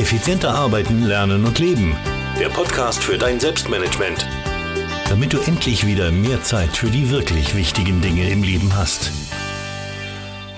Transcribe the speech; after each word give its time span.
Effizienter 0.00 0.54
arbeiten, 0.54 1.04
lernen 1.04 1.44
und 1.44 1.58
leben. 1.58 1.94
Der 2.40 2.48
Podcast 2.48 3.04
für 3.04 3.18
dein 3.18 3.38
Selbstmanagement. 3.38 4.26
Damit 5.10 5.34
du 5.34 5.38
endlich 5.40 5.86
wieder 5.86 6.10
mehr 6.10 6.42
Zeit 6.42 6.74
für 6.74 6.86
die 6.86 7.10
wirklich 7.10 7.54
wichtigen 7.54 8.00
Dinge 8.00 8.30
im 8.30 8.42
Leben 8.42 8.74
hast. 8.74 9.10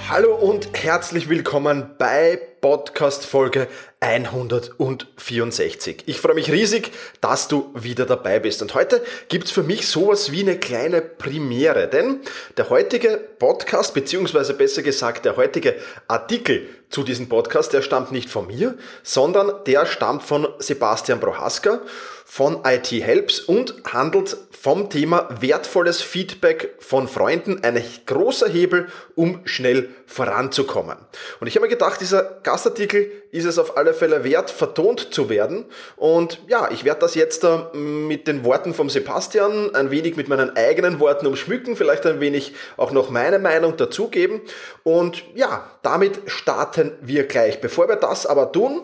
Hallo 0.09 0.37
und 0.37 0.69
herzlich 0.75 1.29
willkommen 1.29 1.91
bei 1.99 2.39
Podcast 2.61 3.27
Folge 3.27 3.67
164. 3.99 6.05
Ich 6.07 6.21
freue 6.21 6.35
mich 6.35 6.53
riesig, 6.53 6.93
dass 7.21 7.49
du 7.49 7.73
wieder 7.75 8.07
dabei 8.07 8.39
bist. 8.39 8.63
Und 8.63 8.75
heute 8.75 9.03
gibt's 9.29 9.51
für 9.51 9.65
mich 9.65 9.89
sowas 9.89 10.31
wie 10.31 10.43
eine 10.43 10.57
kleine 10.57 11.01
Premiere, 11.01 11.89
denn 11.89 12.21
der 12.57 12.71
heutige 12.71 13.19
Podcast, 13.39 13.95
beziehungsweise 13.95 14.55
besser 14.55 14.83
gesagt 14.83 15.25
der 15.25 15.37
heutige 15.37 15.75
Artikel 16.07 16.69
zu 16.93 17.03
diesem 17.03 17.29
Podcast, 17.29 17.73
der 17.73 17.83
stammt 17.83 18.13
nicht 18.13 18.31
von 18.31 18.47
mir, 18.47 18.77
sondern 19.03 19.65
der 19.67 19.87
stammt 19.87 20.23
von 20.23 20.47
Sebastian 20.59 21.19
Prohaska 21.21 21.81
von 22.25 22.61
IT 22.65 22.91
Helps 22.91 23.41
und 23.41 23.75
handelt 23.93 24.39
vom 24.59 24.89
Thema 24.89 25.29
wertvolles 25.41 26.01
Feedback 26.01 26.77
von 26.79 27.07
Freunden, 27.07 27.63
ein 27.63 27.83
großer 28.07 28.49
Hebel, 28.49 28.87
um 29.15 29.41
schnell 29.45 29.91
voranzukommen. 30.07 30.97
Und 31.41 31.47
ich 31.47 31.57
habe 31.57 31.67
mir 31.67 31.71
gedacht, 31.71 32.01
dieser 32.01 32.39
Gastartikel 32.43 33.11
ist 33.33 33.45
es 33.45 33.59
auf 33.59 33.77
alle 33.77 33.93
Fälle 33.93 34.25
wert, 34.25 34.51
vertont 34.51 35.13
zu 35.13 35.29
werden. 35.29 35.67
Und 35.97 36.41
ja, 36.49 36.71
ich 36.71 36.85
werde 36.85 37.01
das 37.01 37.15
jetzt 37.15 37.45
mit 37.75 38.29
den 38.29 38.45
Worten 38.45 38.73
vom 38.73 38.89
Sebastian 38.89 39.75
ein 39.75 39.91
wenig 39.91 40.17
mit 40.17 40.29
meinen 40.29 40.57
eigenen 40.57 41.01
Worten 41.01 41.27
umschmücken, 41.27 41.77
vielleicht 41.77 42.07
ein 42.07 42.21
wenig 42.21 42.55
auch 42.77 42.93
noch 42.93 43.11
meine 43.11 43.39
Meinung 43.39 43.77
dazugeben. 43.77 44.41
Und 44.85 45.25
ja, 45.35 45.71
damit 45.83 46.21
starten 46.27 46.82
wir 47.03 47.27
gleich. 47.27 47.61
Bevor 47.61 47.89
wir 47.89 47.97
das 47.97 48.27
aber 48.27 48.51
tun, 48.53 48.83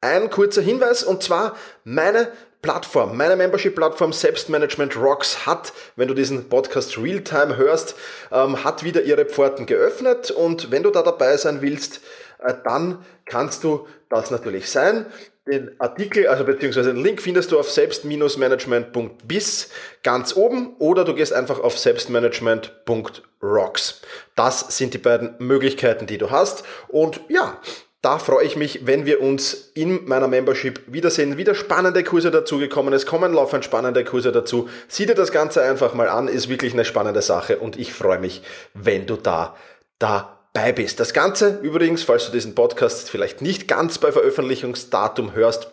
ein 0.00 0.30
kurzer 0.30 0.62
Hinweis 0.62 1.02
und 1.02 1.22
zwar 1.22 1.56
meine 1.84 2.28
Plattform, 2.60 3.16
meine 3.16 3.34
Membership-Plattform 3.34 4.12
Selbstmanagement 4.12 4.96
Rocks 4.96 5.46
hat, 5.46 5.72
wenn 5.96 6.06
du 6.06 6.14
diesen 6.14 6.48
Podcast 6.48 6.96
Realtime 6.96 7.56
hörst, 7.56 7.96
ähm, 8.30 8.62
hat 8.62 8.84
wieder 8.84 9.02
ihre 9.02 9.24
Pforten 9.24 9.66
geöffnet 9.66 10.30
und 10.30 10.70
wenn 10.70 10.84
du 10.84 10.90
da 10.90 11.02
dabei 11.02 11.36
sein 11.36 11.60
willst, 11.60 12.00
äh, 12.38 12.54
dann 12.64 13.04
kannst 13.24 13.64
du 13.64 13.88
das 14.10 14.30
natürlich 14.30 14.70
sein. 14.70 15.06
Den 15.48 15.72
Artikel, 15.80 16.28
also 16.28 16.44
beziehungsweise 16.44 16.94
den 16.94 17.02
Link 17.02 17.20
findest 17.20 17.50
du 17.50 17.58
auf 17.58 17.68
selbst-management.bis 17.68 19.70
ganz 20.04 20.36
oben 20.36 20.76
oder 20.78 21.04
du 21.04 21.14
gehst 21.14 21.32
einfach 21.32 21.58
auf 21.58 21.76
selbstmanagement.rocks. 21.76 24.02
Das 24.36 24.76
sind 24.76 24.94
die 24.94 24.98
beiden 24.98 25.34
Möglichkeiten, 25.38 26.06
die 26.06 26.18
du 26.18 26.30
hast. 26.30 26.62
Und 26.86 27.22
ja, 27.28 27.60
da 28.02 28.20
freue 28.20 28.44
ich 28.44 28.54
mich, 28.54 28.86
wenn 28.86 29.04
wir 29.04 29.20
uns 29.20 29.72
in 29.74 30.04
meiner 30.04 30.28
Membership 30.28 30.80
wiedersehen. 30.86 31.36
Wieder 31.36 31.56
spannende 31.56 32.04
Kurse 32.04 32.30
dazugekommen. 32.30 32.94
Es 32.94 33.06
kommen 33.06 33.32
laufend 33.32 33.64
spannende 33.64 34.04
Kurse 34.04 34.30
dazu. 34.30 34.68
Sieh 34.86 35.06
dir 35.06 35.16
das 35.16 35.32
Ganze 35.32 35.62
einfach 35.62 35.94
mal 35.94 36.08
an. 36.08 36.28
Ist 36.28 36.48
wirklich 36.48 36.72
eine 36.72 36.84
spannende 36.84 37.22
Sache 37.22 37.58
und 37.58 37.76
ich 37.76 37.92
freue 37.92 38.20
mich, 38.20 38.42
wenn 38.74 39.06
du 39.06 39.16
da 39.16 39.56
dabei 39.98 40.41
bist. 40.74 41.00
Das 41.00 41.12
Ganze 41.12 41.58
übrigens, 41.62 42.02
falls 42.02 42.26
du 42.26 42.32
diesen 42.32 42.54
Podcast 42.54 43.10
vielleicht 43.10 43.40
nicht 43.42 43.68
ganz 43.68 43.98
bei 43.98 44.12
Veröffentlichungsdatum 44.12 45.34
hörst, 45.34 45.70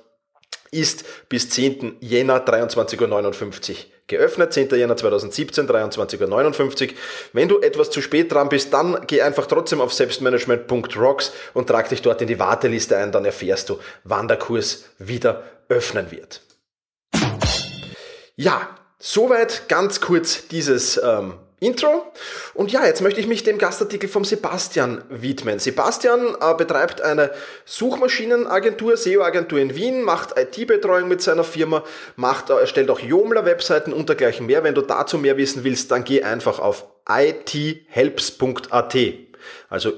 ist 0.71 1.03
bis 1.29 1.49
10. 1.49 1.97
Jänner 1.99 2.45
23.59 2.45 3.71
Uhr 3.71 3.75
geöffnet, 4.07 4.53
10. 4.53 4.69
Jänner 4.69 4.97
2017, 4.97 5.67
23.59 5.67 6.87
Uhr. 6.87 6.93
Wenn 7.33 7.47
du 7.47 7.59
etwas 7.59 7.89
zu 7.89 8.01
spät 8.01 8.31
dran 8.31 8.49
bist, 8.49 8.73
dann 8.73 9.05
geh 9.07 9.21
einfach 9.21 9.45
trotzdem 9.47 9.81
auf 9.81 9.93
selbstmanagement.rocks 9.93 11.31
und 11.53 11.67
trag 11.67 11.89
dich 11.89 12.01
dort 12.01 12.21
in 12.21 12.27
die 12.27 12.39
Warteliste 12.39 12.97
ein, 12.97 13.11
dann 13.11 13.25
erfährst 13.25 13.69
du, 13.69 13.79
wann 14.03 14.27
der 14.27 14.37
Kurs 14.37 14.85
wieder 14.97 15.43
öffnen 15.69 16.11
wird. 16.11 16.41
Ja, 18.35 18.69
soweit 18.99 19.67
ganz 19.67 20.01
kurz 20.01 20.47
dieses 20.47 20.97
ähm, 20.97 21.33
Intro. 21.59 22.11
Und 22.53 22.71
ja, 22.71 22.85
jetzt 22.85 23.01
möchte 23.01 23.19
ich 23.19 23.27
mich 23.27 23.43
dem 23.43 23.57
Gastartikel 23.57 24.07
vom 24.09 24.23
Sebastian 24.23 25.03
widmen. 25.09 25.59
Sebastian 25.59 26.35
äh, 26.39 26.53
betreibt 26.55 27.01
eine 27.01 27.31
Suchmaschinenagentur, 27.65 28.95
SEO-Agentur 28.95 29.59
in 29.59 29.75
Wien, 29.75 30.01
macht 30.01 30.37
IT-Betreuung 30.37 31.09
mit 31.09 31.21
seiner 31.21 31.43
Firma, 31.43 31.83
macht, 32.15 32.49
äh, 32.49 32.53
erstellt 32.53 32.89
auch 32.89 32.99
Joomla-Webseiten 32.99 33.91
und 33.91 34.07
dergleichen 34.07 34.45
mehr. 34.45 34.63
Wenn 34.63 34.75
du 34.75 34.81
dazu 34.81 35.17
mehr 35.17 35.37
wissen 35.37 35.63
willst, 35.63 35.91
dann 35.91 36.03
geh 36.03 36.23
einfach 36.23 36.59
auf 36.59 36.85
ithelps.at. 37.09 38.95
Also 39.69 39.93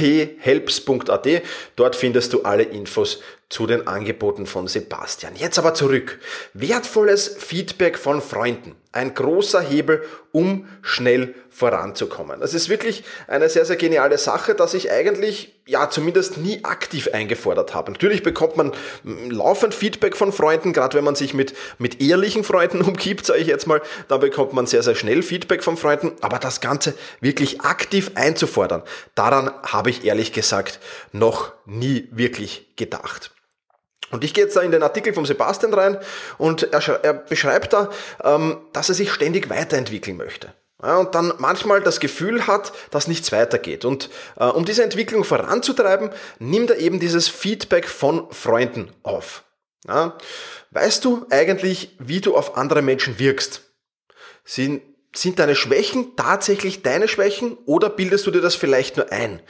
ithelps.at. 0.00 1.28
Dort 1.76 1.96
findest 1.96 2.32
du 2.32 2.42
alle 2.42 2.62
Infos 2.62 3.20
zu 3.50 3.66
den 3.66 3.88
Angeboten 3.88 4.46
von 4.46 4.68
Sebastian. 4.68 5.34
Jetzt 5.34 5.58
aber 5.58 5.74
zurück. 5.74 6.20
Wertvolles 6.54 7.36
Feedback 7.38 7.98
von 7.98 8.22
Freunden. 8.22 8.76
Ein 8.92 9.12
großer 9.14 9.60
Hebel, 9.60 10.04
um 10.32 10.68
schnell 10.82 11.34
voranzukommen. 11.50 12.40
Das 12.40 12.54
ist 12.54 12.68
wirklich 12.68 13.04
eine 13.26 13.48
sehr, 13.48 13.64
sehr 13.64 13.76
geniale 13.76 14.18
Sache, 14.18 14.54
dass 14.54 14.74
ich 14.74 14.90
eigentlich, 14.90 15.54
ja, 15.66 15.90
zumindest 15.90 16.38
nie 16.38 16.64
aktiv 16.64 17.08
eingefordert 17.12 17.74
habe. 17.74 17.92
Natürlich 17.92 18.22
bekommt 18.22 18.56
man 18.56 18.72
laufend 19.04 19.74
Feedback 19.74 20.16
von 20.16 20.32
Freunden, 20.32 20.72
gerade 20.72 20.96
wenn 20.96 21.04
man 21.04 21.16
sich 21.16 21.34
mit, 21.34 21.54
mit 21.78 22.00
ehrlichen 22.00 22.44
Freunden 22.44 22.80
umgibt, 22.82 23.26
sage 23.26 23.40
ich 23.40 23.48
jetzt 23.48 23.66
mal, 23.66 23.82
da 24.08 24.16
bekommt 24.16 24.52
man 24.52 24.66
sehr, 24.66 24.82
sehr 24.82 24.94
schnell 24.94 25.22
Feedback 25.22 25.62
von 25.64 25.76
Freunden. 25.76 26.12
Aber 26.20 26.38
das 26.38 26.60
Ganze 26.60 26.94
wirklich 27.20 27.60
aktiv 27.62 28.12
einzufordern, 28.14 28.82
daran 29.16 29.50
habe 29.64 29.89
ich 29.90 30.04
ehrlich 30.04 30.32
gesagt 30.32 30.80
noch 31.12 31.52
nie 31.66 32.08
wirklich 32.12 32.74
gedacht. 32.76 33.32
Und 34.10 34.24
ich 34.24 34.34
gehe 34.34 34.44
jetzt 34.44 34.56
da 34.56 34.62
in 34.62 34.72
den 34.72 34.82
Artikel 34.82 35.14
vom 35.14 35.26
Sebastian 35.26 35.72
rein 35.72 35.98
und 36.38 36.72
er, 36.72 37.04
er 37.04 37.14
beschreibt 37.14 37.72
da, 37.72 37.90
ähm, 38.24 38.58
dass 38.72 38.88
er 38.88 38.94
sich 38.94 39.12
ständig 39.12 39.50
weiterentwickeln 39.50 40.16
möchte. 40.16 40.52
Ja, 40.82 40.96
und 40.96 41.14
dann 41.14 41.34
manchmal 41.38 41.82
das 41.82 42.00
Gefühl 42.00 42.46
hat, 42.46 42.72
dass 42.90 43.06
nichts 43.06 43.32
weitergeht. 43.32 43.84
Und 43.84 44.08
äh, 44.36 44.44
um 44.44 44.64
diese 44.64 44.82
Entwicklung 44.82 45.24
voranzutreiben, 45.24 46.10
nimmt 46.38 46.70
er 46.70 46.78
eben 46.78 46.98
dieses 46.98 47.28
Feedback 47.28 47.86
von 47.86 48.32
Freunden 48.32 48.90
auf. 49.02 49.44
Ja, 49.86 50.16
weißt 50.70 51.04
du 51.04 51.26
eigentlich, 51.30 51.96
wie 51.98 52.20
du 52.20 52.36
auf 52.36 52.56
andere 52.56 52.82
Menschen 52.82 53.18
wirkst? 53.18 53.62
Sind, 54.44 54.82
sind 55.12 55.38
deine 55.38 55.56
Schwächen 55.56 56.14
tatsächlich 56.16 56.82
deine 56.82 57.08
Schwächen 57.08 57.56
oder 57.66 57.90
bildest 57.90 58.26
du 58.26 58.30
dir 58.30 58.40
das 58.40 58.54
vielleicht 58.54 58.96
nur 58.96 59.10
ein? 59.10 59.40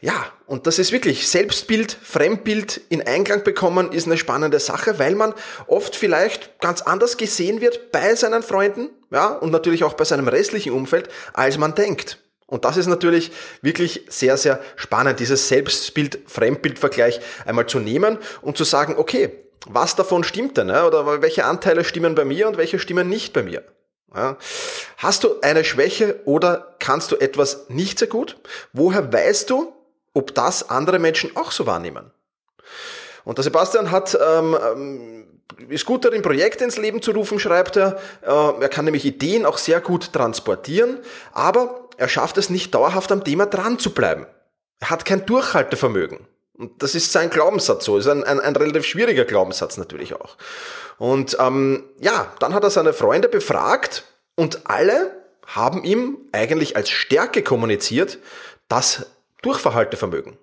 Ja, 0.00 0.26
und 0.46 0.66
das 0.66 0.78
ist 0.78 0.92
wirklich 0.92 1.28
Selbstbild, 1.28 1.96
Fremdbild 2.02 2.80
in 2.90 3.06
Einklang 3.06 3.44
bekommen, 3.44 3.92
ist 3.92 4.06
eine 4.06 4.18
spannende 4.18 4.60
Sache, 4.60 4.98
weil 4.98 5.14
man 5.14 5.34
oft 5.66 5.96
vielleicht 5.96 6.60
ganz 6.60 6.82
anders 6.82 7.16
gesehen 7.16 7.60
wird 7.60 7.92
bei 7.92 8.14
seinen 8.14 8.42
Freunden, 8.42 8.90
ja, 9.10 9.28
und 9.28 9.50
natürlich 9.50 9.84
auch 9.84 9.94
bei 9.94 10.04
seinem 10.04 10.28
restlichen 10.28 10.72
Umfeld, 10.72 11.08
als 11.32 11.58
man 11.58 11.74
denkt. 11.74 12.18
Und 12.46 12.64
das 12.64 12.76
ist 12.76 12.86
natürlich 12.86 13.32
wirklich 13.62 14.04
sehr, 14.08 14.36
sehr 14.36 14.60
spannend, 14.76 15.18
dieses 15.18 15.48
Selbstbild-Fremdbild-Vergleich 15.48 17.20
einmal 17.44 17.66
zu 17.66 17.80
nehmen 17.80 18.18
und 18.42 18.56
zu 18.56 18.64
sagen, 18.64 18.94
okay, 18.96 19.30
was 19.66 19.96
davon 19.96 20.22
stimmt 20.22 20.56
denn? 20.56 20.70
Oder 20.70 21.22
welche 21.22 21.44
Anteile 21.44 21.82
stimmen 21.84 22.14
bei 22.14 22.24
mir 22.24 22.46
und 22.46 22.56
welche 22.56 22.78
stimmen 22.78 23.08
nicht 23.08 23.32
bei 23.32 23.42
mir? 23.42 23.64
Ja. 24.14 24.36
Hast 24.96 25.24
du 25.24 25.40
eine 25.40 25.64
Schwäche 25.64 26.20
oder 26.24 26.74
kannst 26.78 27.12
du 27.12 27.16
etwas 27.16 27.68
nicht 27.68 27.98
sehr 27.98 28.08
gut? 28.08 28.36
Woher 28.72 29.12
weißt 29.12 29.50
du, 29.50 29.72
ob 30.16 30.34
das 30.34 30.70
andere 30.70 30.98
Menschen 30.98 31.36
auch 31.36 31.52
so 31.52 31.66
wahrnehmen. 31.66 32.10
Und 33.24 33.36
der 33.36 33.42
Sebastian 33.44 33.90
hat, 33.90 34.18
ähm, 34.18 34.56
ähm, 34.72 35.26
ist 35.68 35.84
gut 35.84 36.06
darin, 36.06 36.22
Projekte 36.22 36.64
ins 36.64 36.78
Leben 36.78 37.02
zu 37.02 37.10
rufen, 37.10 37.38
schreibt 37.38 37.76
er. 37.76 37.98
Äh, 38.22 38.62
er 38.62 38.68
kann 38.70 38.86
nämlich 38.86 39.04
Ideen 39.04 39.44
auch 39.44 39.58
sehr 39.58 39.80
gut 39.80 40.14
transportieren, 40.14 41.00
aber 41.32 41.88
er 41.98 42.08
schafft 42.08 42.38
es 42.38 42.48
nicht 42.48 42.74
dauerhaft 42.74 43.12
am 43.12 43.24
Thema 43.24 43.44
dran 43.44 43.78
zu 43.78 43.92
bleiben. 43.92 44.26
Er 44.80 44.90
hat 44.90 45.04
kein 45.04 45.26
Durchhaltevermögen. 45.26 46.20
Und 46.54 46.82
das 46.82 46.94
ist 46.94 47.12
sein 47.12 47.28
Glaubenssatz 47.28 47.84
so. 47.84 47.98
Ist 47.98 48.06
ein, 48.06 48.24
ein, 48.24 48.40
ein 48.40 48.56
relativ 48.56 48.86
schwieriger 48.86 49.26
Glaubenssatz 49.26 49.76
natürlich 49.76 50.14
auch. 50.14 50.36
Und 50.96 51.36
ähm, 51.38 51.84
ja, 52.00 52.32
dann 52.38 52.54
hat 52.54 52.64
er 52.64 52.70
seine 52.70 52.94
Freunde 52.94 53.28
befragt 53.28 54.04
und 54.36 54.68
alle 54.68 55.24
haben 55.46 55.84
ihm 55.84 56.18
eigentlich 56.32 56.76
als 56.76 56.90
Stärke 56.90 57.42
kommuniziert, 57.42 58.18
dass 58.68 59.06
Durchverhaltevermögen. 59.42 60.36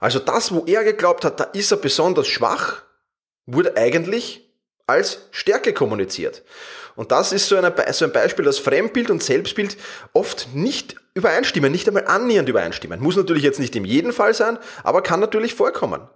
Also 0.00 0.18
das, 0.18 0.52
wo 0.52 0.64
er 0.66 0.84
geglaubt 0.84 1.24
hat, 1.24 1.40
da 1.40 1.44
ist 1.44 1.70
er 1.70 1.76
besonders 1.76 2.26
schwach, 2.26 2.82
wurde 3.46 3.76
eigentlich 3.76 4.48
als 4.86 5.28
Stärke 5.30 5.72
kommuniziert. 5.72 6.42
Und 6.96 7.12
das 7.12 7.32
ist 7.32 7.48
so, 7.48 7.56
eine, 7.56 7.74
so 7.92 8.04
ein 8.04 8.12
Beispiel, 8.12 8.44
dass 8.44 8.58
Fremdbild 8.58 9.10
und 9.10 9.22
Selbstbild 9.22 9.76
oft 10.12 10.48
nicht 10.54 10.96
übereinstimmen, 11.14 11.72
nicht 11.72 11.88
einmal 11.88 12.06
annähernd 12.06 12.48
übereinstimmen. 12.48 13.00
Muss 13.00 13.16
natürlich 13.16 13.42
jetzt 13.42 13.60
nicht 13.60 13.76
in 13.76 13.84
jedem 13.84 14.12
Fall 14.12 14.34
sein, 14.34 14.58
aber 14.82 15.02
kann 15.02 15.20
natürlich 15.20 15.54
vorkommen. 15.54 16.08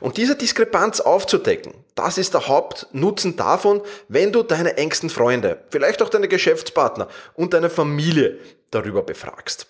Und 0.00 0.18
diese 0.18 0.36
Diskrepanz 0.36 1.00
aufzudecken, 1.00 1.72
das 1.94 2.18
ist 2.18 2.34
der 2.34 2.48
Hauptnutzen 2.48 3.36
davon, 3.36 3.80
wenn 4.08 4.30
du 4.30 4.42
deine 4.42 4.76
engsten 4.76 5.08
Freunde, 5.08 5.64
vielleicht 5.70 6.02
auch 6.02 6.10
deine 6.10 6.28
Geschäftspartner 6.28 7.08
und 7.34 7.54
deine 7.54 7.70
Familie 7.70 8.38
darüber 8.70 9.02
befragst. 9.02 9.68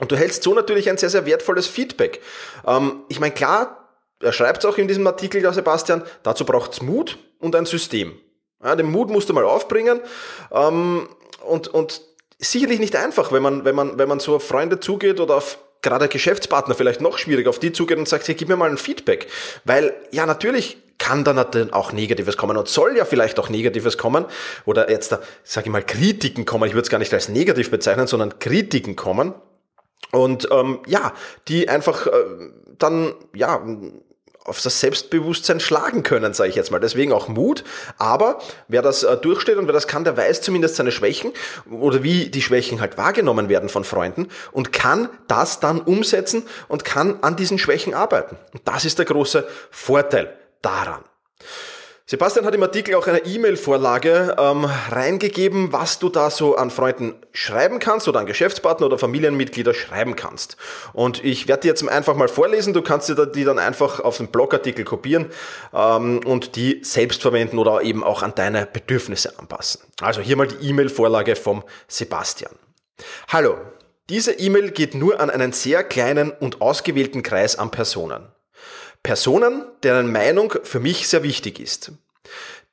Und 0.00 0.10
du 0.10 0.16
hältst 0.16 0.42
so 0.42 0.54
natürlich 0.54 0.88
ein 0.88 0.96
sehr, 0.96 1.10
sehr 1.10 1.26
wertvolles 1.26 1.66
Feedback. 1.66 2.20
Ähm, 2.66 3.04
ich 3.08 3.20
meine, 3.20 3.34
klar, 3.34 3.88
er 4.20 4.32
schreibt 4.32 4.64
es 4.64 4.70
auch 4.70 4.78
in 4.78 4.88
diesem 4.88 5.06
Artikel, 5.06 5.40
der 5.40 5.52
Sebastian, 5.52 6.02
dazu 6.22 6.44
braucht 6.44 6.72
es 6.72 6.82
Mut 6.82 7.18
und 7.38 7.54
ein 7.54 7.66
System. 7.66 8.18
Den 8.62 8.90
Mut 8.90 9.08
musst 9.08 9.28
du 9.28 9.32
mal 9.32 9.44
aufbringen 9.44 10.00
ähm, 10.52 11.08
und, 11.42 11.68
und 11.68 12.02
sicherlich 12.38 12.78
nicht 12.78 12.96
einfach, 12.96 13.32
wenn 13.32 13.42
man, 13.42 13.64
wenn 13.64 13.74
man, 13.74 13.98
wenn 13.98 14.08
man 14.08 14.20
so 14.20 14.36
auf 14.36 14.46
Freunde 14.46 14.80
zugeht 14.80 15.20
oder 15.20 15.36
auf 15.36 15.58
gerade 15.82 16.08
Geschäftspartner 16.08 16.74
vielleicht 16.74 17.00
noch 17.00 17.18
schwierig, 17.18 17.46
auf 17.46 17.58
die 17.58 17.72
zugeht 17.72 17.98
und 17.98 18.08
sagt, 18.08 18.28
hey, 18.28 18.34
gib 18.34 18.48
mir 18.48 18.56
mal 18.56 18.70
ein 18.70 18.78
Feedback. 18.78 19.28
Weil 19.64 19.94
ja, 20.10 20.26
natürlich 20.26 20.78
kann 20.98 21.24
da 21.24 21.32
natürlich 21.32 21.72
auch 21.72 21.92
Negatives 21.92 22.36
kommen 22.36 22.56
und 22.56 22.68
soll 22.68 22.96
ja 22.96 23.04
vielleicht 23.04 23.38
auch 23.38 23.48
Negatives 23.48 23.96
kommen 23.96 24.26
oder 24.66 24.90
jetzt 24.90 25.08
sage 25.08 25.66
ich 25.66 25.72
mal, 25.72 25.82
Kritiken 25.82 26.44
kommen. 26.44 26.68
Ich 26.68 26.74
würde 26.74 26.82
es 26.82 26.90
gar 26.90 26.98
nicht 26.98 27.12
als 27.14 27.28
negativ 27.28 27.70
bezeichnen, 27.70 28.06
sondern 28.06 28.38
Kritiken 28.38 28.96
kommen. 28.96 29.34
Und 30.12 30.48
ähm, 30.50 30.80
ja, 30.86 31.14
die 31.48 31.68
einfach 31.68 32.06
äh, 32.06 32.10
dann 32.78 33.14
ja 33.34 33.64
auf 34.50 34.60
das 34.60 34.80
Selbstbewusstsein 34.80 35.60
schlagen 35.60 36.02
können, 36.02 36.34
sage 36.34 36.50
ich 36.50 36.56
jetzt 36.56 36.72
mal. 36.72 36.80
Deswegen 36.80 37.12
auch 37.12 37.28
Mut. 37.28 37.62
Aber 37.98 38.40
wer 38.66 38.82
das 38.82 39.04
äh, 39.04 39.16
durchsteht 39.16 39.56
und 39.56 39.66
wer 39.66 39.72
das 39.72 39.86
kann, 39.86 40.02
der 40.02 40.16
weiß 40.16 40.42
zumindest 40.42 40.74
seine 40.74 40.90
Schwächen 40.90 41.32
oder 41.70 42.02
wie 42.02 42.28
die 42.28 42.42
Schwächen 42.42 42.80
halt 42.80 42.98
wahrgenommen 42.98 43.48
werden 43.48 43.68
von 43.68 43.84
Freunden 43.84 44.26
und 44.50 44.72
kann 44.72 45.08
das 45.28 45.60
dann 45.60 45.80
umsetzen 45.80 46.46
und 46.66 46.84
kann 46.84 47.20
an 47.22 47.36
diesen 47.36 47.58
Schwächen 47.58 47.94
arbeiten. 47.94 48.36
Und 48.52 48.62
das 48.66 48.84
ist 48.84 48.98
der 48.98 49.06
große 49.06 49.46
Vorteil 49.70 50.36
daran. 50.62 51.04
Sebastian 52.10 52.44
hat 52.44 52.56
im 52.56 52.62
Artikel 52.64 52.96
auch 52.96 53.06
eine 53.06 53.24
E-Mail-Vorlage 53.24 54.34
ähm, 54.36 54.64
reingegeben, 54.64 55.72
was 55.72 56.00
du 56.00 56.08
da 56.08 56.28
so 56.28 56.56
an 56.56 56.72
Freunden 56.72 57.14
schreiben 57.32 57.78
kannst 57.78 58.08
oder 58.08 58.18
an 58.18 58.26
Geschäftspartner 58.26 58.86
oder 58.86 58.98
Familienmitglieder 58.98 59.74
schreiben 59.74 60.16
kannst. 60.16 60.56
Und 60.92 61.22
ich 61.22 61.46
werde 61.46 61.60
die 61.60 61.68
jetzt 61.68 61.88
einfach 61.88 62.16
mal 62.16 62.26
vorlesen. 62.26 62.74
Du 62.74 62.82
kannst 62.82 63.08
dir 63.08 63.26
die 63.26 63.44
dann 63.44 63.60
einfach 63.60 64.00
auf 64.00 64.16
den 64.16 64.26
Blogartikel 64.26 64.84
kopieren 64.84 65.26
ähm, 65.72 66.18
und 66.26 66.56
die 66.56 66.80
selbst 66.82 67.22
verwenden 67.22 67.60
oder 67.60 67.82
eben 67.82 68.02
auch 68.02 68.24
an 68.24 68.32
deine 68.34 68.66
Bedürfnisse 68.66 69.38
anpassen. 69.38 69.80
Also 70.00 70.20
hier 70.20 70.36
mal 70.36 70.48
die 70.48 70.68
E-Mail-Vorlage 70.68 71.36
vom 71.36 71.62
Sebastian. 71.86 72.50
Hallo, 73.28 73.56
diese 74.08 74.32
E-Mail 74.32 74.72
geht 74.72 74.96
nur 74.96 75.20
an 75.20 75.30
einen 75.30 75.52
sehr 75.52 75.84
kleinen 75.84 76.32
und 76.32 76.60
ausgewählten 76.60 77.22
Kreis 77.22 77.54
an 77.54 77.70
Personen. 77.70 78.32
Personen, 79.02 79.64
deren 79.82 80.12
Meinung 80.12 80.54
für 80.62 80.80
mich 80.80 81.08
sehr 81.08 81.22
wichtig 81.22 81.58
ist. 81.60 81.92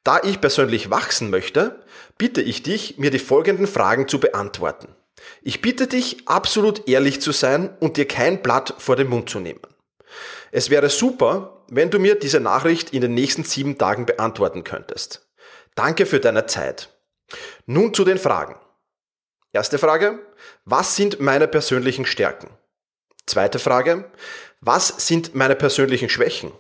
Da 0.03 0.21
ich 0.23 0.39
persönlich 0.39 0.89
wachsen 0.89 1.29
möchte, 1.29 1.83
bitte 2.17 2.41
ich 2.41 2.63
dich, 2.63 2.97
mir 2.97 3.11
die 3.11 3.19
folgenden 3.19 3.67
Fragen 3.67 4.07
zu 4.07 4.19
beantworten. 4.19 4.95
Ich 5.41 5.61
bitte 5.61 5.87
dich, 5.87 6.27
absolut 6.27 6.87
ehrlich 6.87 7.21
zu 7.21 7.31
sein 7.31 7.75
und 7.79 7.97
dir 7.97 8.07
kein 8.07 8.41
Blatt 8.41 8.75
vor 8.77 8.95
den 8.95 9.09
Mund 9.09 9.29
zu 9.29 9.39
nehmen. 9.39 9.61
Es 10.51 10.69
wäre 10.69 10.89
super, 10.89 11.65
wenn 11.69 11.89
du 11.89 11.99
mir 11.99 12.15
diese 12.15 12.39
Nachricht 12.39 12.91
in 12.91 13.01
den 13.01 13.13
nächsten 13.13 13.43
sieben 13.43 13.77
Tagen 13.77 14.05
beantworten 14.05 14.63
könntest. 14.63 15.27
Danke 15.75 16.05
für 16.05 16.19
deine 16.19 16.45
Zeit. 16.45 16.89
Nun 17.65 17.93
zu 17.93 18.05
den 18.05 18.17
Fragen. 18.17 18.55
Erste 19.51 19.77
Frage. 19.77 20.19
Was 20.65 20.95
sind 20.95 21.19
meine 21.19 21.47
persönlichen 21.47 22.05
Stärken? 22.05 22.49
Zweite 23.27 23.59
Frage. 23.59 24.09
Was 24.61 24.87
sind 24.87 25.35
meine 25.35 25.55
persönlichen 25.55 26.09
Schwächen? 26.09 26.51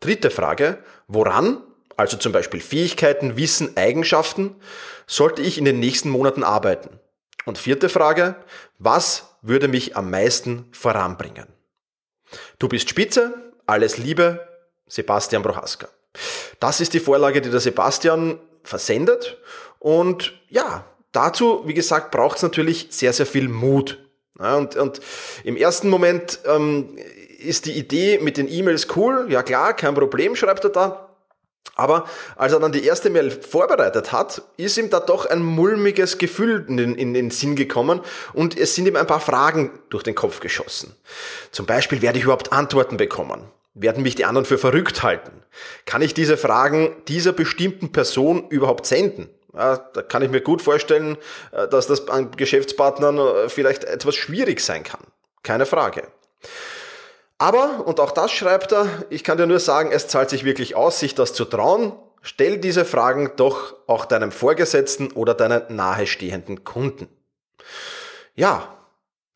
Dritte 0.00 0.30
Frage, 0.30 0.78
woran, 1.08 1.62
also 1.96 2.16
zum 2.16 2.32
Beispiel 2.32 2.60
Fähigkeiten, 2.60 3.36
Wissen, 3.36 3.76
Eigenschaften, 3.76 4.54
sollte 5.06 5.42
ich 5.42 5.58
in 5.58 5.64
den 5.64 5.80
nächsten 5.80 6.08
Monaten 6.08 6.44
arbeiten? 6.44 7.00
Und 7.44 7.58
vierte 7.58 7.88
Frage, 7.88 8.36
was 8.78 9.36
würde 9.42 9.68
mich 9.68 9.96
am 9.96 10.10
meisten 10.10 10.68
voranbringen? 10.72 11.48
Du 12.58 12.68
bist 12.68 12.88
Spitze, 12.88 13.52
alles 13.66 13.98
Liebe, 13.98 14.46
Sebastian 14.86 15.42
Prohaska. 15.42 15.88
Das 16.60 16.80
ist 16.80 16.94
die 16.94 17.00
Vorlage, 17.00 17.40
die 17.40 17.50
der 17.50 17.60
Sebastian 17.60 18.38
versendet. 18.62 19.38
Und 19.80 20.40
ja, 20.48 20.84
dazu, 21.12 21.62
wie 21.66 21.74
gesagt, 21.74 22.12
braucht 22.12 22.36
es 22.36 22.42
natürlich 22.42 22.88
sehr, 22.90 23.12
sehr 23.12 23.26
viel 23.26 23.48
Mut. 23.48 24.05
Ja, 24.38 24.56
und, 24.56 24.76
und 24.76 25.00
im 25.44 25.56
ersten 25.56 25.88
Moment 25.88 26.40
ähm, 26.46 26.96
ist 27.38 27.66
die 27.66 27.72
Idee 27.72 28.18
mit 28.20 28.36
den 28.36 28.48
E-Mails 28.50 28.88
cool, 28.96 29.26
ja 29.30 29.42
klar, 29.42 29.74
kein 29.74 29.94
Problem, 29.94 30.36
schreibt 30.36 30.64
er 30.64 30.70
da. 30.70 31.02
Aber 31.74 32.06
als 32.36 32.52
er 32.52 32.60
dann 32.60 32.72
die 32.72 32.84
erste 32.84 33.10
Mail 33.10 33.30
vorbereitet 33.30 34.10
hat, 34.10 34.42
ist 34.56 34.78
ihm 34.78 34.88
da 34.88 34.98
doch 34.98 35.26
ein 35.26 35.42
mulmiges 35.42 36.16
Gefühl 36.16 36.64
in 36.68 36.78
den, 36.78 36.94
in 36.94 37.12
den 37.12 37.30
Sinn 37.30 37.54
gekommen 37.54 38.00
und 38.32 38.58
es 38.58 38.74
sind 38.74 38.88
ihm 38.88 38.96
ein 38.96 39.06
paar 39.06 39.20
Fragen 39.20 39.78
durch 39.90 40.02
den 40.02 40.14
Kopf 40.14 40.40
geschossen. 40.40 40.96
Zum 41.50 41.66
Beispiel, 41.66 42.00
werde 42.00 42.18
ich 42.18 42.24
überhaupt 42.24 42.52
Antworten 42.52 42.96
bekommen? 42.96 43.44
Werden 43.74 44.02
mich 44.02 44.14
die 44.14 44.24
anderen 44.24 44.46
für 44.46 44.56
verrückt 44.56 45.02
halten? 45.02 45.42
Kann 45.84 46.00
ich 46.00 46.14
diese 46.14 46.38
Fragen 46.38 46.96
dieser 47.08 47.32
bestimmten 47.32 47.92
Person 47.92 48.48
überhaupt 48.48 48.86
senden? 48.86 49.28
Ja, 49.56 49.78
da 49.78 50.02
kann 50.02 50.22
ich 50.22 50.30
mir 50.30 50.42
gut 50.42 50.60
vorstellen, 50.60 51.16
äh, 51.52 51.66
dass 51.68 51.86
das 51.86 52.08
an 52.08 52.30
Geschäftspartnern 52.32 53.18
äh, 53.18 53.48
vielleicht 53.48 53.84
etwas 53.84 54.14
schwierig 54.14 54.60
sein 54.60 54.84
kann. 54.84 55.00
Keine 55.42 55.66
Frage. 55.66 56.08
Aber, 57.38 57.86
und 57.86 58.00
auch 58.00 58.12
das 58.12 58.32
schreibt 58.32 58.72
er, 58.72 58.86
ich 59.10 59.24
kann 59.24 59.38
dir 59.38 59.46
nur 59.46 59.60
sagen, 59.60 59.90
es 59.92 60.08
zahlt 60.08 60.30
sich 60.30 60.44
wirklich 60.44 60.74
aus, 60.74 61.00
sich 61.00 61.14
das 61.14 61.32
zu 61.32 61.44
trauen. 61.44 61.92
Stell 62.22 62.58
diese 62.58 62.84
Fragen 62.84 63.32
doch 63.36 63.74
auch 63.86 64.04
deinem 64.04 64.32
Vorgesetzten 64.32 65.12
oder 65.12 65.34
deinen 65.34 65.74
nahestehenden 65.74 66.64
Kunden. 66.64 67.08
Ja, 68.34 68.75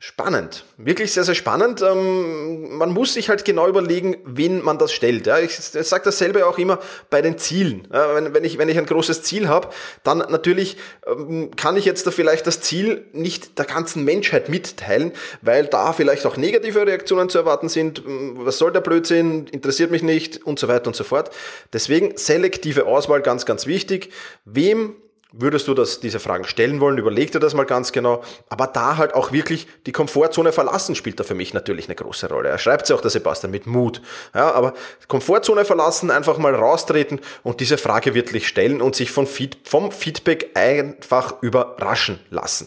Spannend, 0.03 0.65
wirklich 0.79 1.13
sehr, 1.13 1.25
sehr 1.25 1.35
spannend. 1.35 1.83
Ähm, 1.83 2.79
man 2.79 2.89
muss 2.89 3.13
sich 3.13 3.29
halt 3.29 3.45
genau 3.45 3.69
überlegen, 3.69 4.17
wen 4.25 4.65
man 4.65 4.79
das 4.79 4.95
stellt. 4.95 5.27
Ich 5.45 5.59
sage 5.59 6.05
dasselbe 6.05 6.47
auch 6.47 6.57
immer 6.57 6.79
bei 7.11 7.21
den 7.21 7.37
Zielen. 7.37 7.87
Wenn 7.91 8.43
ich, 8.43 8.57
wenn 8.57 8.71
ich 8.71 8.79
ein 8.79 8.87
großes 8.87 9.23
Ziel 9.23 9.47
habe, 9.47 9.69
dann 10.03 10.21
natürlich 10.31 10.79
ähm, 11.07 11.51
kann 11.55 11.77
ich 11.77 11.85
jetzt 11.85 12.07
da 12.07 12.13
vielleicht 12.13 12.47
das 12.47 12.63
Ziel 12.63 13.05
nicht 13.13 13.59
der 13.59 13.67
ganzen 13.67 14.03
Menschheit 14.07 14.49
mitteilen, 14.49 15.13
weil 15.43 15.67
da 15.67 15.93
vielleicht 15.93 16.25
auch 16.25 16.39
negative 16.39 16.87
Reaktionen 16.87 17.29
zu 17.29 17.37
erwarten 17.37 17.69
sind. 17.69 18.03
Ähm, 18.07 18.39
was 18.39 18.57
soll 18.57 18.73
der 18.73 18.81
Blödsinn? 18.81 19.49
Interessiert 19.49 19.91
mich 19.91 20.03
nicht 20.03 20.43
und 20.47 20.59
so 20.59 20.67
weiter 20.67 20.87
und 20.87 20.97
so 20.97 21.05
fort. 21.05 21.29
Deswegen 21.75 22.17
selektive 22.17 22.87
Auswahl 22.87 23.21
ganz, 23.21 23.45
ganz 23.45 23.67
wichtig. 23.67 24.15
Wem 24.47 24.97
Würdest 25.33 25.69
du 25.69 25.75
das, 25.75 26.01
diese 26.01 26.19
Fragen 26.19 26.45
stellen 26.45 26.81
wollen, 26.81 26.99
überleg 26.99 27.31
dir 27.31 27.39
das 27.39 27.55
mal 27.55 27.65
ganz 27.65 27.93
genau. 27.93 28.23
Aber 28.49 28.67
da 28.67 28.97
halt 28.97 29.15
auch 29.15 29.31
wirklich 29.31 29.69
die 29.87 29.93
Komfortzone 29.93 30.51
verlassen 30.51 30.97
spielt 30.97 31.21
da 31.21 31.25
für 31.25 31.35
mich 31.35 31.55
natürlich 31.55 31.87
eine 31.87 31.95
große 31.95 32.29
Rolle. 32.29 32.49
Er 32.49 32.59
schreibt 32.59 32.85
es 32.85 32.91
auch 32.91 33.01
der 33.01 33.11
Sebastian 33.11 33.53
mit 33.53 33.67
Mut. 33.67 34.03
Ja, 34.35 34.51
aber 34.53 34.75
Komfortzone 35.07 35.65
verlassen, 35.65 36.11
einfach 36.11 36.37
mal 36.39 36.55
raustreten 36.55 37.21
und 37.45 37.61
diese 37.61 37.79
Frage 37.79 38.15
wirklich 38.15 38.49
stellen 38.49 38.83
und 38.83 38.97
sich 38.97 39.13
von 39.13 39.27
Feed, 39.27 39.59
vom 39.65 39.93
Feedback 39.93 40.51
einfach 40.55 41.41
überraschen 41.43 42.19
lassen. 42.31 42.67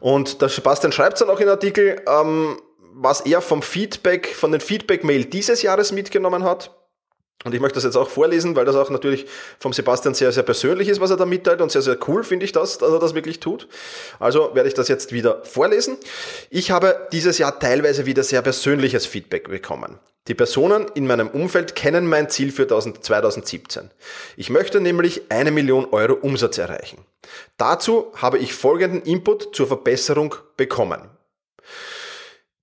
Und 0.00 0.40
der 0.40 0.48
Sebastian 0.48 0.92
schreibt 0.92 1.20
dann 1.20 1.30
auch 1.30 1.40
in 1.40 1.48
Artikel, 1.48 2.00
ähm, 2.08 2.56
was 2.94 3.20
er 3.20 3.40
vom 3.40 3.62
Feedback, 3.62 4.34
von 4.34 4.50
den 4.50 4.60
Feedback-Mail 4.60 5.26
dieses 5.26 5.62
Jahres 5.62 5.92
mitgenommen 5.92 6.44
hat. 6.44 6.70
Und 7.44 7.54
ich 7.54 7.60
möchte 7.60 7.74
das 7.74 7.84
jetzt 7.84 7.96
auch 7.96 8.08
vorlesen, 8.08 8.54
weil 8.54 8.64
das 8.64 8.76
auch 8.76 8.90
natürlich 8.90 9.26
vom 9.58 9.72
Sebastian 9.72 10.14
sehr, 10.14 10.30
sehr 10.32 10.42
persönlich 10.42 10.88
ist, 10.88 11.00
was 11.00 11.10
er 11.10 11.16
da 11.16 11.26
mitteilt 11.26 11.60
und 11.60 11.72
sehr, 11.72 11.82
sehr 11.82 11.98
cool 12.06 12.22
finde 12.22 12.44
ich 12.44 12.52
das, 12.52 12.78
dass 12.78 12.92
er 12.92 12.98
das 12.98 13.14
wirklich 13.14 13.40
tut. 13.40 13.68
Also 14.20 14.54
werde 14.54 14.68
ich 14.68 14.74
das 14.74 14.88
jetzt 14.88 15.12
wieder 15.12 15.42
vorlesen. 15.44 15.96
Ich 16.50 16.70
habe 16.70 17.08
dieses 17.12 17.38
Jahr 17.38 17.58
teilweise 17.58 18.06
wieder 18.06 18.22
sehr 18.22 18.42
persönliches 18.42 19.06
Feedback 19.06 19.48
bekommen. 19.48 19.98
Die 20.28 20.34
Personen 20.34 20.86
in 20.94 21.08
meinem 21.08 21.28
Umfeld 21.28 21.74
kennen 21.74 22.06
mein 22.06 22.30
Ziel 22.30 22.52
für 22.52 22.68
2017. 22.68 23.90
Ich 24.36 24.50
möchte 24.50 24.80
nämlich 24.80 25.22
eine 25.30 25.50
Million 25.50 25.86
Euro 25.86 26.12
Umsatz 26.14 26.58
erreichen. 26.58 27.04
Dazu 27.56 28.12
habe 28.14 28.38
ich 28.38 28.54
folgenden 28.54 29.02
Input 29.02 29.54
zur 29.56 29.66
Verbesserung 29.66 30.36
bekommen. 30.56 31.10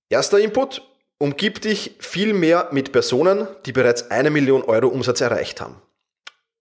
Erster 0.08 0.38
Input, 0.38 0.82
Umgib 1.22 1.60
dich 1.60 1.96
viel 1.98 2.32
mehr 2.32 2.68
mit 2.70 2.92
Personen, 2.92 3.46
die 3.66 3.72
bereits 3.72 4.10
eine 4.10 4.30
Million 4.30 4.62
Euro 4.62 4.88
Umsatz 4.88 5.20
erreicht 5.20 5.60
haben. 5.60 5.76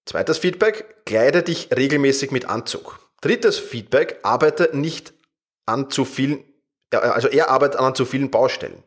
Zweites 0.06 0.38
Feedback, 0.38 1.06
kleide 1.06 1.44
dich 1.44 1.70
regelmäßig 1.74 2.32
mit 2.32 2.44
Anzug. 2.44 3.00
Drittes 3.22 3.58
Feedback, 3.58 4.20
arbeite 4.22 4.72
nicht 4.74 5.14
an 5.66 5.90
zu 5.90 6.04
vielen, 6.04 6.44
also 6.92 7.30
er 7.30 7.50
arbeitet 7.50 7.80
an 7.80 7.96
zu 7.96 8.04
vielen 8.04 8.32
Baustellen. 8.32 8.84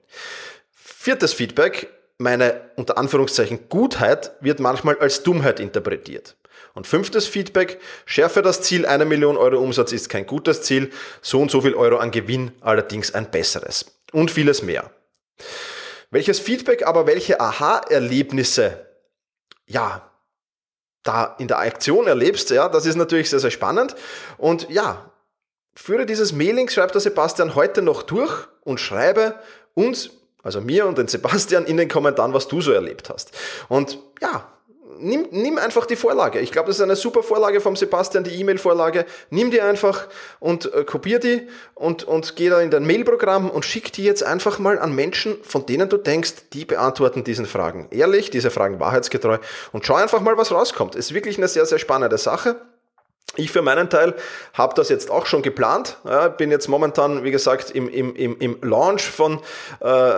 Viertes 0.75 1.33
Feedback, 1.33 1.89
meine 2.19 2.71
unter 2.77 2.99
Anführungszeichen 2.99 3.71
Gutheit 3.71 4.33
wird 4.41 4.61
manchmal 4.61 4.99
als 4.99 5.23
Dummheit 5.23 5.59
interpretiert. 5.59 6.37
Und 6.75 6.87
fünftes 6.87 7.27
Feedback, 7.27 7.81
schärfe 8.05 8.43
das 8.43 8.61
Ziel, 8.61 8.85
eine 8.85 9.07
Million 9.07 9.39
Euro 9.39 9.59
Umsatz 9.59 9.93
ist 9.93 10.11
kein 10.11 10.27
gutes 10.27 10.61
Ziel, 10.61 10.91
so 11.23 11.41
und 11.41 11.51
so 11.51 11.63
viel 11.63 11.75
Euro 11.75 11.97
an 11.97 12.11
Gewinn 12.11 12.53
allerdings 12.61 13.15
ein 13.15 13.31
besseres. 13.31 13.87
Und 14.13 14.31
vieles 14.31 14.63
mehr. 14.63 14.91
Welches 16.11 16.39
Feedback, 16.41 16.87
aber 16.87 17.07
welche 17.07 17.41
Aha-Erlebnisse, 17.41 18.87
ja, 19.67 20.09
da 21.03 21.37
in 21.39 21.49
der 21.49 21.59
Aktion 21.59 22.07
erlebst, 22.07 22.51
ja, 22.51 22.69
das 22.69 22.87
ist 22.87 22.97
natürlich 22.97 23.31
sehr, 23.31 23.41
sehr 23.41 23.51
spannend. 23.51 23.97
Und 24.39 24.69
ja, 24.71 25.11
führe 25.75 26.07
dieses 26.07 26.33
Mailing, 26.33 26.69
schreibt 26.69 26.95
der 26.95 27.01
Sebastian 27.01 27.55
heute 27.55 27.83
noch 27.83 28.03
durch 28.03 28.47
und 28.63 28.79
schreibe 28.79 29.39
uns 29.75 30.11
also 30.43 30.61
mir 30.61 30.87
und 30.87 30.99
den 30.99 31.09
Sebastian, 31.09 31.65
in 31.65 31.77
den 31.77 31.89
Kommentaren, 31.89 32.35
was 32.35 32.49
du 32.49 32.61
so 32.61 32.73
erlebt 32.73 33.11
hast. 33.11 33.33
Und 33.69 33.99
ja, 34.21 34.53
nimm, 34.99 35.27
nimm 35.31 35.59
einfach 35.59 35.87
die 35.87 35.97
Vorlage. 35.97 36.41
Ich 36.41 36.53
glaube, 36.53 36.69
das 36.69 36.77
ist 36.77 36.83
eine 36.83 36.97
super 36.97 37.23
Vorlage 37.23 37.61
vom 37.61 37.77
Sebastian, 37.77 38.25
die 38.25 38.39
E-Mail-Vorlage. 38.41 39.07
Nimm 39.31 39.51
die 39.51 39.61
einfach 39.61 40.09
und 40.41 40.73
äh, 40.73 40.85
kopier 40.85 41.19
die 41.19 41.49
und, 41.75 42.05
und 42.05 42.37
geh 42.37 42.49
da 42.49 42.61
in 42.61 42.71
dein 42.71 42.87
Mailprogramm 42.87 43.51
und 43.51 43.65
schick 43.65 43.93
die 43.93 44.05
jetzt 44.05 44.23
einfach 44.23 44.59
mal 44.59 44.79
an 44.79 44.95
Menschen, 44.95 45.37
von 45.43 45.67
denen 45.67 45.89
du 45.89 45.97
denkst, 45.97 46.33
die 46.53 46.65
beantworten 46.65 47.25
diesen 47.25 47.47
Fragen. 47.47 47.89
Ehrlich, 47.91 48.31
diese 48.31 48.51
Fragen 48.51 48.81
wahrheitsgetreu 48.81 49.39
und 49.73 49.87
schau 49.87 49.95
einfach 49.95 50.21
mal, 50.21 50.37
was 50.37 50.53
rauskommt. 50.53 50.95
Ist 50.95 51.15
wirklich 51.15 51.39
eine 51.39 51.49
sehr, 51.49 51.67
sehr 51.67 51.79
spannende 51.79 52.19
Sache. 52.19 52.57
Ich 53.37 53.51
für 53.51 53.63
meinen 53.63 53.89
Teil 53.89 54.15
habe 54.53 54.75
das 54.75 54.91
jetzt 54.91 55.11
auch 55.11 55.25
schon 55.25 55.41
geplant. 55.41 55.97
Ja, 56.05 56.29
bin 56.29 56.51
jetzt 56.51 56.69
momentan, 56.69 57.25
wie 57.25 57.31
gesagt, 57.31 57.71
im, 57.71 57.89
im, 57.89 58.15
im, 58.15 58.37
im 58.39 58.59
Launch 58.61 59.05
von 59.05 59.41
äh, 59.81 60.13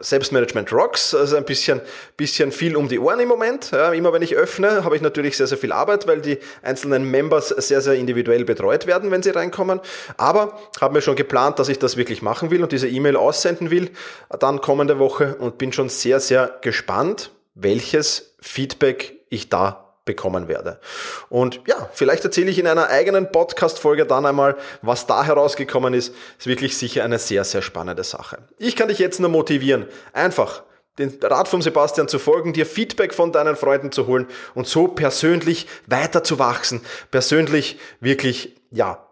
Selbstmanagement 0.00 0.70
Rocks. 0.70 1.14
Also 1.14 1.36
ein 1.36 1.46
bisschen, 1.46 1.80
bisschen 2.18 2.52
viel 2.52 2.76
um 2.76 2.88
die 2.88 2.98
Ohren 2.98 3.20
im 3.20 3.28
Moment. 3.28 3.70
Ja, 3.70 3.94
immer 3.94 4.12
wenn 4.12 4.20
ich 4.20 4.36
öffne, 4.36 4.84
habe 4.84 4.96
ich 4.96 5.00
natürlich 5.00 5.38
sehr, 5.38 5.46
sehr 5.46 5.56
viel 5.56 5.72
Arbeit, 5.72 6.06
weil 6.06 6.20
die 6.20 6.38
einzelnen 6.60 7.10
Members 7.10 7.48
sehr, 7.48 7.80
sehr 7.80 7.94
individuell 7.94 8.44
betreut 8.44 8.86
werden, 8.86 9.10
wenn 9.10 9.22
sie 9.22 9.30
reinkommen. 9.30 9.80
Aber 10.18 10.58
habe 10.78 10.92
mir 10.92 11.00
schon 11.00 11.16
geplant, 11.16 11.58
dass 11.58 11.70
ich 11.70 11.78
das 11.78 11.96
wirklich 11.96 12.20
machen 12.20 12.50
will 12.50 12.62
und 12.62 12.72
diese 12.72 12.86
E-Mail 12.86 13.16
aussenden 13.16 13.70
will, 13.70 13.90
dann 14.28 14.60
kommende 14.60 14.98
Woche 14.98 15.36
und 15.36 15.56
bin 15.56 15.72
schon 15.72 15.88
sehr, 15.88 16.20
sehr 16.20 16.58
gespannt, 16.60 17.30
welches 17.54 18.34
Feedback 18.42 19.14
ich 19.30 19.48
da 19.48 19.81
bekommen 20.04 20.48
werde. 20.48 20.80
Und 21.28 21.60
ja, 21.66 21.88
vielleicht 21.92 22.24
erzähle 22.24 22.50
ich 22.50 22.58
in 22.58 22.66
einer 22.66 22.88
eigenen 22.88 23.30
Podcast-Folge 23.30 24.06
dann 24.06 24.26
einmal, 24.26 24.56
was 24.82 25.06
da 25.06 25.24
herausgekommen 25.24 25.94
ist. 25.94 26.14
Ist 26.38 26.46
wirklich 26.46 26.76
sicher 26.76 27.04
eine 27.04 27.18
sehr, 27.18 27.44
sehr 27.44 27.62
spannende 27.62 28.04
Sache. 28.04 28.38
Ich 28.58 28.76
kann 28.76 28.88
dich 28.88 28.98
jetzt 28.98 29.20
nur 29.20 29.30
motivieren, 29.30 29.86
einfach 30.12 30.62
den 30.98 31.18
Rat 31.22 31.48
von 31.48 31.62
Sebastian 31.62 32.08
zu 32.08 32.18
folgen, 32.18 32.52
dir 32.52 32.66
Feedback 32.66 33.14
von 33.14 33.32
deinen 33.32 33.56
Freunden 33.56 33.92
zu 33.92 34.06
holen 34.06 34.26
und 34.54 34.66
so 34.66 34.88
persönlich 34.88 35.66
weiter 35.86 36.22
zu 36.22 36.38
wachsen, 36.38 36.82
persönlich 37.10 37.78
wirklich, 38.00 38.60
ja, 38.70 39.06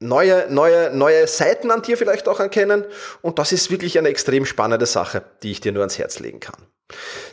neue, 0.00 0.46
neue, 0.50 0.94
neue 0.94 1.26
Seiten 1.26 1.70
an 1.70 1.82
dir 1.82 1.96
vielleicht 1.96 2.28
auch 2.28 2.40
erkennen. 2.40 2.84
Und 3.22 3.38
das 3.38 3.52
ist 3.52 3.70
wirklich 3.70 3.98
eine 3.98 4.08
extrem 4.08 4.44
spannende 4.44 4.86
Sache, 4.86 5.22
die 5.42 5.52
ich 5.52 5.60
dir 5.60 5.72
nur 5.72 5.82
ans 5.82 5.98
Herz 5.98 6.18
legen 6.18 6.40
kann. 6.40 6.66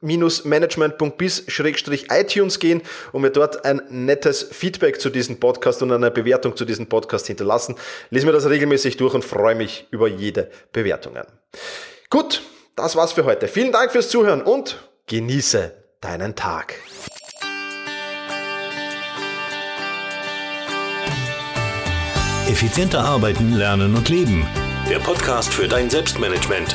selbst-management.bis-iTunes 0.00 2.58
gehen 2.58 2.82
und 3.12 3.22
mir 3.22 3.30
dort 3.30 3.64
ein 3.64 3.80
nettes 3.90 4.42
Feedback 4.42 5.00
zu 5.00 5.10
diesem 5.10 5.38
Podcast 5.40 5.82
und 5.82 5.92
eine 5.92 6.10
Bewertung 6.10 6.56
zu 6.56 6.64
diesem 6.64 6.86
Podcast 6.86 7.26
hinterlassen. 7.26 7.76
Lies 8.10 8.24
mir 8.24 8.32
das 8.32 8.48
regelmäßig 8.48 8.96
durch 8.96 9.14
und 9.14 9.24
freue 9.24 9.54
mich 9.54 9.86
über 9.90 10.08
jede 10.08 10.50
Bewertung. 10.72 11.14
Gut, 12.10 12.42
das 12.76 12.96
war's 12.96 13.12
für 13.12 13.24
heute. 13.24 13.48
Vielen 13.48 13.72
Dank 13.72 13.92
fürs 13.92 14.08
Zuhören 14.08 14.42
und 14.42 14.78
genieße 15.06 15.72
deinen 16.00 16.36
Tag. 16.36 16.74
Effizienter 22.48 23.00
arbeiten, 23.00 23.52
lernen 23.52 23.94
und 23.94 24.08
leben. 24.08 24.46
Der 24.88 25.00
Podcast 25.00 25.52
für 25.52 25.68
dein 25.68 25.90
Selbstmanagement. 25.90 26.74